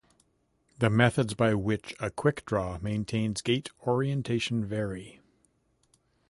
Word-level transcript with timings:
The 0.79 0.89
methods 0.89 1.35
by 1.35 1.53
which 1.53 1.93
a 1.99 2.09
quickdraw 2.09 2.81
maintains 2.81 3.43
gate 3.43 3.69
orientation 3.85 4.65
vary. 4.65 5.19